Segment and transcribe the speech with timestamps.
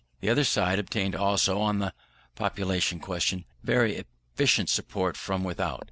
[0.19, 1.93] The other side obtained also, on the
[2.35, 5.79] population question, very efficient support from without.